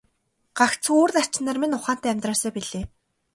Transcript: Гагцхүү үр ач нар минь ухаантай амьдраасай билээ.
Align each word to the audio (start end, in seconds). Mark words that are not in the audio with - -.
Гагцхүү 0.57 0.95
үр 1.03 1.11
ач 1.21 1.33
нар 1.45 1.57
минь 1.61 1.77
ухаантай 1.79 2.11
амьдраасай 2.11 2.51
билээ. 2.55 2.83